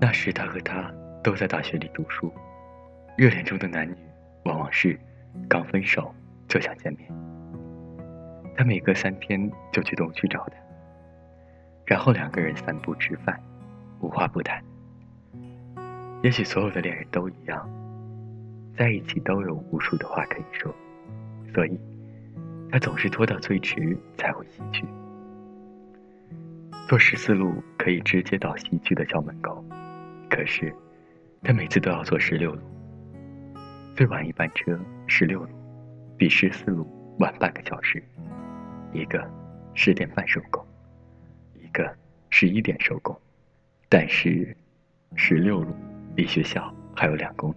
[0.00, 0.90] 那时他和她
[1.22, 2.32] 都在大学里读书，
[3.18, 3.94] 热恋中的男女
[4.44, 4.98] 往往是
[5.46, 6.14] 刚分手
[6.48, 7.06] 就想见面。
[8.56, 10.56] 他每隔三天就去东区找她，
[11.84, 13.38] 然后两个人散步吃饭，
[14.00, 14.62] 无话不谈。
[16.22, 17.68] 也许所有的恋人都一样，
[18.76, 20.74] 在一起都有无数的话可以说，
[21.54, 21.78] 所以
[22.70, 24.86] 他总是拖到最迟才会西去。
[26.88, 29.62] 坐十四路可以直接到西区的校门口。
[30.40, 30.74] 可是，
[31.42, 32.62] 他每次都要坐十六路。
[33.94, 35.50] 最晚一班车十六路，
[36.16, 38.02] 比十四路晚半个小时。
[38.94, 39.22] 一个
[39.74, 40.64] 十点半收工，
[41.52, 41.94] 一个
[42.30, 43.14] 十一点收工。
[43.90, 44.56] 但是，
[45.14, 45.74] 十六路
[46.16, 47.56] 离学校还有两公里，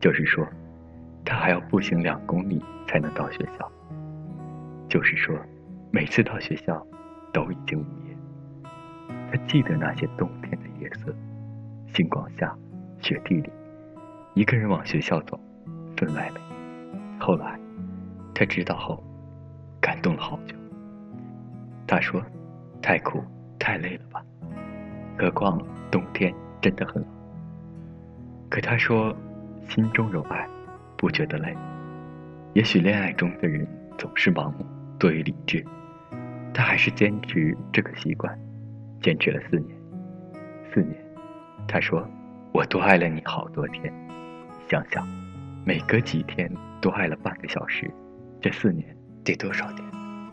[0.00, 0.48] 就是说，
[1.22, 3.70] 他还要步行两公里才能到学校。
[4.88, 5.38] 就是说，
[5.90, 6.82] 每次到学校
[7.30, 8.16] 都已经午夜。
[9.30, 11.14] 他记得那些冬天的夜色。
[11.92, 12.54] 星光下，
[13.00, 13.50] 雪地里，
[14.34, 15.38] 一个人往学校走，
[15.96, 16.40] 分外美。
[17.18, 17.58] 后来，
[18.34, 19.02] 他知道后，
[19.80, 20.54] 感动了好久。
[21.86, 22.22] 他说
[22.82, 23.22] ：“太苦，
[23.58, 24.22] 太累了吧？
[25.16, 25.58] 何况
[25.90, 27.10] 冬天真的很冷。”
[28.50, 29.16] 可他说
[29.68, 30.46] ：“心中有爱，
[30.96, 31.56] 不觉得累。
[32.52, 33.66] 也许恋爱中的人
[33.96, 34.66] 总是盲目
[34.98, 35.64] 多于理智，
[36.52, 38.38] 他还是坚持这个习惯，
[39.00, 39.76] 坚持了四年，
[40.74, 40.96] 四年。”
[41.68, 42.08] 他说
[42.54, 43.92] ：“我多爱了你好多天，
[44.68, 45.06] 想想，
[45.64, 46.50] 每隔几天
[46.80, 47.90] 多爱了半个小时，
[48.40, 49.84] 这四年得多少天？”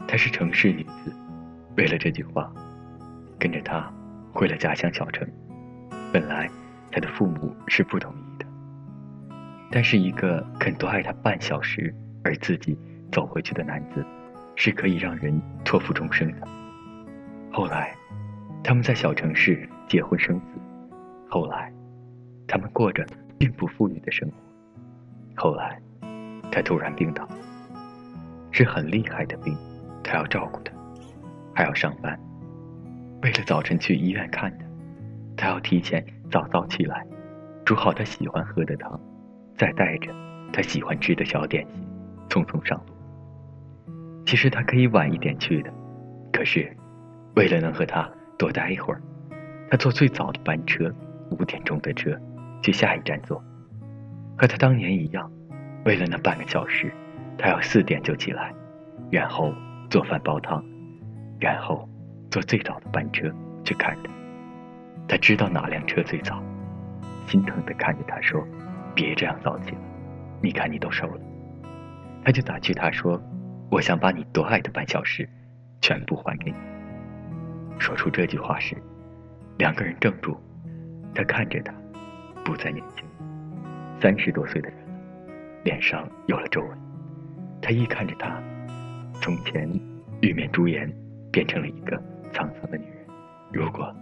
[0.08, 1.12] 她是城市女子，
[1.78, 2.52] 为了这句话，
[3.40, 3.92] 跟着他
[4.32, 5.28] 回了家乡小城。
[6.12, 6.50] 本来
[6.92, 8.46] 他的父母是不同意的，
[9.72, 12.78] 但是一个肯多爱他半小时而自己
[13.12, 14.06] 走回去的男子，
[14.56, 16.48] 是可以让人托付终生的。
[17.52, 17.96] 后来，
[18.64, 20.46] 他们在小城市结婚生子。
[21.34, 21.74] 后来，
[22.48, 23.04] 他们过着
[23.40, 24.36] 并不富裕的生活。
[25.36, 25.82] 后来，
[26.52, 27.28] 他突然病倒，
[28.52, 29.58] 是很厉害的病，
[30.04, 30.72] 他要照顾他，
[31.56, 32.16] 还要上班。
[33.24, 34.66] 为了早晨去医院看他，
[35.36, 37.04] 他要提前早早起来，
[37.66, 39.02] 煮好他喜欢喝的汤，
[39.58, 40.12] 再带着
[40.54, 41.84] 他喜欢吃的小点心，
[42.30, 42.94] 匆匆上路。
[44.28, 45.74] 其实他可以晚一点去的，
[46.32, 46.72] 可是，
[47.36, 48.08] 为了能和他
[48.38, 49.02] 多待一会儿，
[49.72, 50.94] 他坐最早的班车。
[51.34, 52.18] 五点钟的车，
[52.62, 53.44] 去下一站坐。
[54.38, 55.32] 和他当年一样，
[55.86, 56.94] 为了那半个小时，
[57.38, 58.54] 他要四点就起来，
[59.12, 59.54] 然后
[59.90, 60.64] 做饭煲汤，
[61.40, 61.88] 然后
[62.32, 63.32] 坐最早的班车
[63.64, 64.10] 去看他。
[65.08, 66.42] 他知道哪辆车最早，
[67.28, 68.46] 心疼的看着他说
[68.96, 69.82] ：“别这样早起了，
[70.42, 71.22] 你看你都瘦了。”
[72.24, 73.22] 他就打趣他说
[73.70, 75.28] ：“我想把你多爱的半小时，
[75.82, 76.58] 全部还给你。”
[77.78, 78.78] 说出这句话时，
[79.58, 80.38] 两个人怔住。
[81.14, 81.74] 他看着她，
[82.44, 83.06] 不再年轻，
[84.02, 84.86] 三十多岁的人了，
[85.64, 86.78] 脸上有了皱纹。
[87.62, 88.42] 他一看着她，
[89.22, 89.70] 从前
[90.22, 90.92] 玉面朱颜，
[91.32, 91.96] 变成了一个
[92.32, 93.06] 沧桑的女人。
[93.52, 93.94] 如果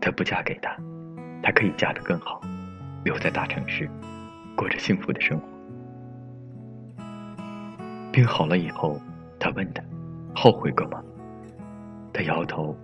[0.00, 0.76] 她不嫁给他，
[1.42, 2.40] 她可以嫁得更好，
[3.04, 3.88] 留在大城市，
[4.56, 5.46] 过着幸福的生活。
[8.12, 9.00] 病好了以后，
[9.38, 9.82] 他问他，
[10.34, 11.02] 后悔过吗？
[12.12, 12.76] 他摇头，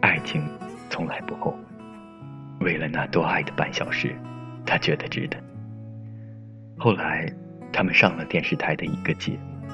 [0.00, 0.42] 爱情
[0.90, 1.58] 从来不后悔。
[2.66, 4.12] 为了那多爱的半小时，
[4.66, 5.40] 他觉得值得。
[6.76, 7.32] 后来，
[7.72, 9.68] 他们上了电视台的一个节目，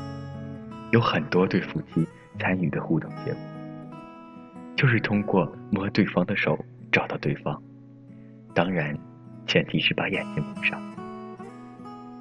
[0.91, 2.06] 有很多对夫妻
[2.38, 3.38] 参与的互动节目，
[4.76, 7.58] 就是通过摸对方的手找到对方。
[8.54, 8.94] 当然，
[9.47, 10.78] 前提是把眼睛蒙上。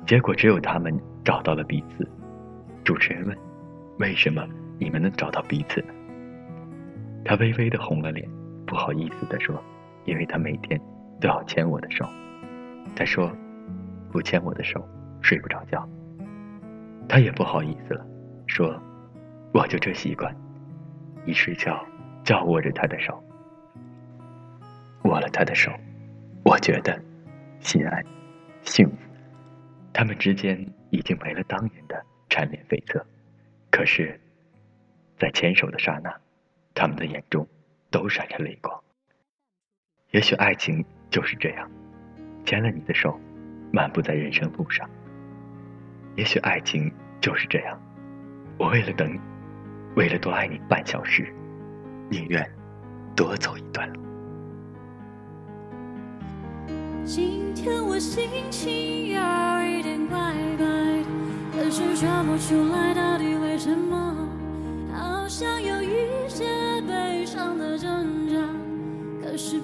[0.08, 2.10] 结果只有他们找到了彼此。
[2.86, 3.38] 主持人问
[4.00, 4.48] ：“为什么
[4.80, 5.94] 你们能找到彼此呢？”
[7.26, 8.26] 他微微的红了脸，
[8.66, 9.62] 不好意思的说。
[10.06, 10.80] 因为他每天
[11.20, 12.06] 都要牵我的手，
[12.96, 13.32] 他说
[14.12, 14.88] ：“不牵我的手
[15.22, 15.88] 睡不着觉。”
[17.08, 18.06] 他也不好意思了，
[18.48, 18.82] 说
[19.54, 20.36] ：“我就这习惯，
[21.26, 21.86] 一睡觉
[22.24, 23.22] 就要握着他的手。
[25.04, 25.72] 握了他的手，
[26.44, 27.02] 我觉得
[27.60, 28.06] 心安、
[28.62, 28.96] 幸福。
[29.94, 33.02] 他们之间已经没了当年的缠绵悱恻，
[33.70, 34.20] 可是，
[35.18, 36.16] 在牵手的刹那，
[36.74, 37.46] 他们的眼中
[37.90, 38.82] 都闪着泪光。”
[40.12, 41.70] 也许爱情就是这样，
[42.44, 43.18] 牵了你的手，
[43.72, 44.90] 漫步在人生路上。
[46.18, 46.92] 也许爱情
[47.22, 47.82] 就是这样，
[48.58, 49.18] 我为了等你，
[49.96, 51.34] 为了多爱你半小时，
[52.10, 52.46] 宁愿
[53.16, 54.02] 多走一段路。
[57.06, 59.22] 今天我心情有
[59.64, 61.04] 一点怪怪的，
[61.54, 64.28] 可是说不出来到底为什么，
[64.92, 68.36] 好像有一些悲伤的挣扎，
[69.24, 69.62] 可是。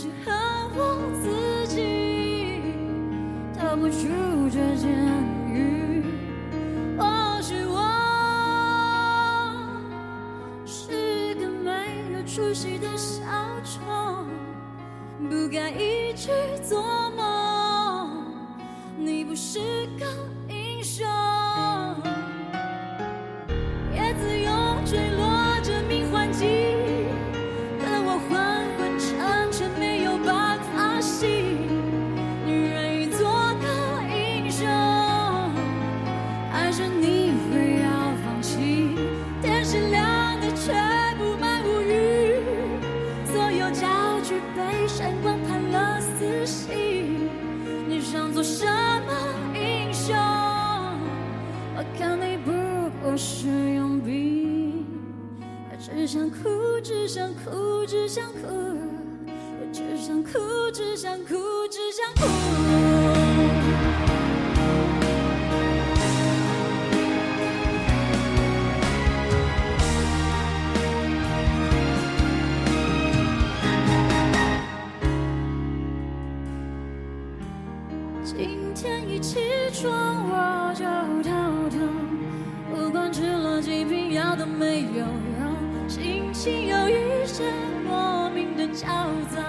[0.00, 0.32] 只恨
[0.76, 2.62] 我自己
[3.58, 4.06] 逃不出
[4.48, 4.88] 这监
[5.52, 6.04] 狱
[6.96, 7.82] 或许我
[10.64, 13.24] 是个没有出息的小
[13.64, 13.80] 丑
[15.28, 16.30] 不敢一直
[16.62, 16.80] 做
[17.16, 18.24] 梦
[18.96, 19.58] 你不是
[19.98, 20.06] 个
[20.48, 21.04] 英雄。
[56.08, 58.38] 想哭，只想哭，只想哭，
[59.60, 60.38] 我只想哭，
[60.72, 61.34] 只想哭，
[61.70, 62.24] 只想哭。
[78.24, 79.40] 今天一起
[79.74, 79.92] 床
[80.30, 80.86] 我就
[81.22, 81.86] 头痛，
[82.70, 85.06] 不管吃了几瓶药都没有用，
[85.88, 87.42] 心情有一些
[87.82, 88.86] 莫名的焦
[89.34, 89.42] 躁。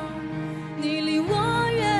[0.77, 1.98] 你离我远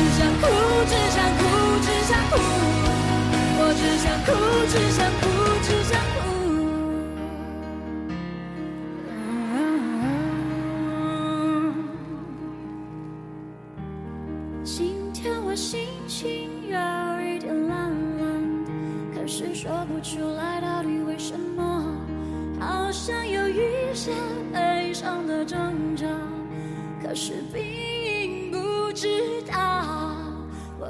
[0.00, 0.46] 只想哭，
[0.88, 1.44] 只想哭，
[1.82, 2.32] 只想哭。
[3.58, 4.28] 我只想哭，
[4.66, 5.22] 只想哭，
[5.62, 6.18] 只想哭。
[14.64, 16.78] 今天我心情有
[17.22, 18.24] 一点懒懒
[18.64, 18.68] 的，
[19.14, 21.94] 可是说不出来到底为什么，
[22.58, 23.60] 好像有一
[23.92, 24.12] 些
[24.50, 26.06] 悲伤的征兆，
[27.02, 29.39] 可是并不知。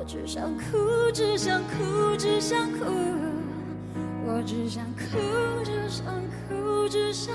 [0.01, 2.87] 我只想哭，只想哭，只想哭，
[4.25, 6.07] 我只想哭，只想
[6.49, 7.35] 哭，只想。